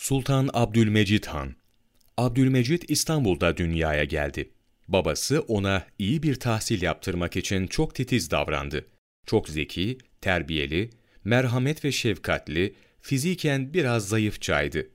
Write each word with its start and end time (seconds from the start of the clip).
Sultan 0.00 0.50
Abdülmecid 0.52 1.24
Han 1.24 1.54
Abdülmecid 2.16 2.82
İstanbul'da 2.88 3.56
dünyaya 3.56 4.04
geldi. 4.04 4.50
Babası 4.88 5.40
ona 5.40 5.86
iyi 5.98 6.22
bir 6.22 6.34
tahsil 6.34 6.82
yaptırmak 6.82 7.36
için 7.36 7.66
çok 7.66 7.94
titiz 7.94 8.30
davrandı. 8.30 8.86
Çok 9.26 9.48
zeki, 9.48 9.98
terbiyeli, 10.20 10.90
merhamet 11.24 11.84
ve 11.84 11.92
şefkatli, 11.92 12.74
fiziken 13.00 13.74
biraz 13.74 14.08
zayıfçaydı. 14.08 14.88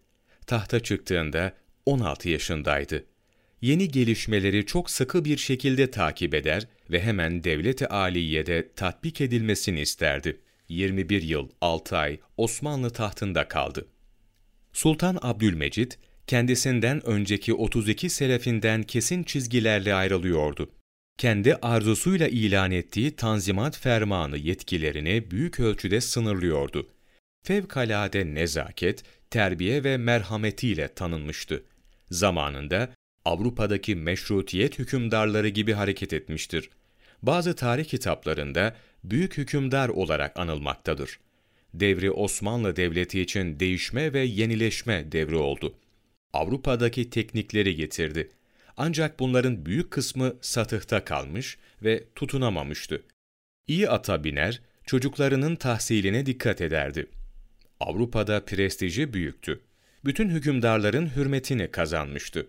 Tahta 0.47 0.79
çıktığında 0.79 1.53
16 1.85 2.29
yaşındaydı. 2.29 3.05
Yeni 3.61 3.91
gelişmeleri 3.91 4.65
çok 4.65 4.89
sıkı 4.89 5.25
bir 5.25 5.37
şekilde 5.37 5.91
takip 5.91 6.33
eder 6.33 6.67
ve 6.91 7.01
hemen 7.01 7.43
devlet-i 7.43 7.87
aliyede 7.87 8.69
tatbik 8.75 9.21
edilmesini 9.21 9.81
isterdi. 9.81 10.41
21 10.69 11.21
yıl 11.21 11.49
6 11.61 11.97
ay 11.97 12.19
Osmanlı 12.37 12.89
tahtında 12.89 13.47
kaldı. 13.47 13.87
Sultan 14.75 15.17
Abdülmecid, 15.21 15.91
kendisinden 16.27 17.05
önceki 17.05 17.53
32 17.53 18.09
selefinden 18.09 18.83
kesin 18.83 19.23
çizgilerle 19.23 19.93
ayrılıyordu. 19.93 20.71
Kendi 21.17 21.55
arzusuyla 21.55 22.27
ilan 22.27 22.71
ettiği 22.71 23.15
Tanzimat 23.15 23.77
Fermanı 23.77 24.37
yetkilerini 24.37 25.31
büyük 25.31 25.59
ölçüde 25.59 26.01
sınırlıyordu. 26.01 26.89
Fevkalade 27.43 28.33
nezaket, 28.33 29.03
terbiye 29.29 29.83
ve 29.83 29.97
merhametiyle 29.97 30.87
tanınmıştı. 30.87 31.63
Zamanında 32.11 32.89
Avrupa'daki 33.25 33.95
meşrutiyet 33.95 34.79
hükümdarları 34.79 35.49
gibi 35.49 35.73
hareket 35.73 36.13
etmiştir. 36.13 36.69
Bazı 37.21 37.55
tarih 37.55 37.85
kitaplarında 37.85 38.75
büyük 39.03 39.37
hükümdar 39.37 39.89
olarak 39.89 40.39
anılmaktadır. 40.39 41.19
Devri 41.79 42.11
Osmanlı 42.11 42.75
Devleti 42.75 43.21
için 43.21 43.59
değişme 43.59 44.13
ve 44.13 44.19
yenileşme 44.19 45.11
devri 45.11 45.35
oldu. 45.35 45.75
Avrupa'daki 46.33 47.09
teknikleri 47.09 47.75
getirdi. 47.75 48.29
Ancak 48.77 49.19
bunların 49.19 49.65
büyük 49.65 49.91
kısmı 49.91 50.35
satıhta 50.41 51.05
kalmış 51.05 51.57
ve 51.83 52.03
tutunamamıştı. 52.15 53.03
İyi 53.67 53.89
ata 53.89 54.23
biner, 54.23 54.61
çocuklarının 54.85 55.55
tahsiline 55.55 56.25
dikkat 56.25 56.61
ederdi. 56.61 57.07
Avrupa'da 57.79 58.45
prestiji 58.45 59.13
büyüktü. 59.13 59.61
Bütün 60.05 60.29
hükümdarların 60.29 61.15
hürmetini 61.15 61.71
kazanmıştı. 61.71 62.47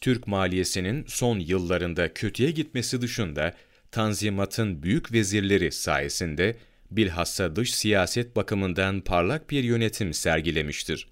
Türk 0.00 0.26
maliyesinin 0.26 1.04
son 1.08 1.38
yıllarında 1.38 2.14
kötüye 2.14 2.50
gitmesi 2.50 3.02
dışında 3.02 3.54
Tanzimat'ın 3.90 4.82
büyük 4.82 5.12
vezirleri 5.12 5.72
sayesinde 5.72 6.56
bilhassa 6.90 7.56
dış 7.56 7.74
siyaset 7.74 8.36
bakımından 8.36 9.00
parlak 9.00 9.50
bir 9.50 9.64
yönetim 9.64 10.14
sergilemiştir. 10.14 11.08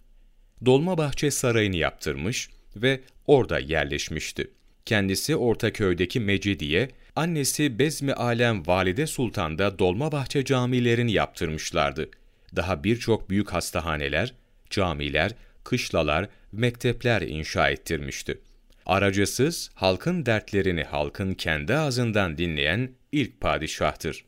Dolmabahçe 0.65 1.31
Sarayı'nı 1.31 1.77
yaptırmış 1.77 2.49
ve 2.77 3.01
orada 3.27 3.59
yerleşmişti. 3.59 4.51
Kendisi 4.87 5.37
Ortaköy'deki 5.37 6.21
Mecidiye, 6.21 6.89
annesi 7.17 7.79
Bezmi 7.79 8.13
Alem 8.13 8.67
Valide 8.67 9.07
Sultan 9.07 9.59
da 9.59 9.79
Dolmabahçe 9.79 10.45
camilerini 10.45 11.13
yaptırmışlardı. 11.13 12.11
Daha 12.57 12.85
birçok 12.85 13.31
büyük 13.31 13.53
hastahaneler, 13.53 14.35
camiler, 14.71 15.33
kışlalar, 15.65 16.29
mektepler 16.53 17.23
inşa 17.23 17.71
ettirmişti. 17.71 18.39
Aracısız, 18.87 19.71
halkın 19.75 20.27
dertlerini 20.27 20.85
halkın 20.85 21.35
kendi 21.35 21.75
ağzından 21.75 22.39
dinleyen 22.39 22.91
ilk 23.13 23.41
padişahtır. 23.41 24.25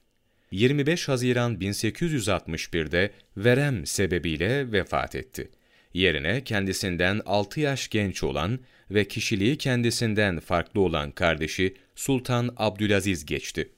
25 0.51 1.09
Haziran 1.09 1.57
1861'de 1.57 3.11
verem 3.37 3.87
sebebiyle 3.87 4.73
vefat 4.73 5.15
etti. 5.15 5.51
Yerine 5.95 6.45
kendisinden 6.45 7.21
6 7.27 7.61
yaş 7.61 7.89
genç 7.89 8.23
olan 8.23 8.59
ve 8.91 9.05
kişiliği 9.05 9.59
kendisinden 9.59 10.41
farklı 10.41 10.81
olan 10.81 11.11
kardeşi 11.11 11.75
Sultan 11.95 12.55
Abdülaziz 12.57 13.27
geçti. 13.27 13.69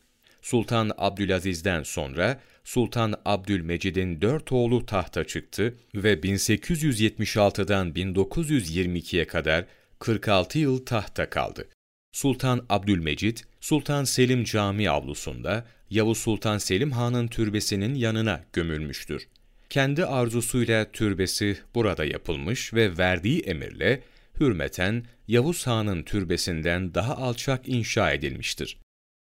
Sultan 0.43 0.91
Abdülaziz'den 0.99 1.83
sonra 1.83 2.41
Sultan 2.65 3.15
Abdülmecid'in 3.25 4.21
dört 4.21 4.53
oğlu 4.53 4.87
tahta 4.87 5.25
çıktı 5.25 5.75
ve 5.95 6.15
1876'dan 6.15 7.93
1922'ye 7.93 9.27
kadar 9.27 9.65
46 9.99 10.59
yıl 10.59 10.87
tahta 10.87 11.31
kaldı. 11.31 11.69
Sultan 12.13 12.67
Abdülmecid, 12.69 13.39
Sultan 13.61 14.05
Selim 14.05 14.45
Cami 14.45 14.91
avlusunda 14.91 15.67
Yavuz 15.91 16.19
Sultan 16.19 16.59
Selim 16.59 16.93
Han'ın 16.93 17.29
türbesinin 17.29 17.95
yanına 17.95 18.45
gömülmüştür. 18.53 19.29
Kendi 19.71 20.05
arzusuyla 20.05 20.93
türbesi 20.93 21.59
burada 21.75 22.05
yapılmış 22.05 22.75
ve 22.75 22.99
verdiği 22.99 23.41
emirle 23.41 24.03
hürmeten 24.41 25.05
Yavuz 25.29 25.67
Han'ın 25.67 26.03
türbesinden 26.03 26.95
daha 26.95 27.17
alçak 27.17 27.69
inşa 27.69 28.13
edilmiştir. 28.13 28.79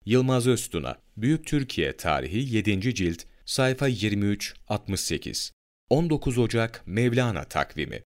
Yılmaz 0.07 0.47
Öztuna, 0.47 0.99
Büyük 1.17 1.47
Türkiye 1.47 1.97
Tarihi 1.97 2.57
7. 2.57 2.95
Cilt, 2.95 3.23
sayfa 3.45 3.89
23-68 3.89 5.51
19 5.91 6.39
Ocak 6.39 6.83
Mevlana 6.87 7.45
takvimi 7.45 8.03